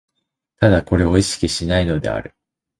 [0.61, 2.33] 唯これを意識しないのである。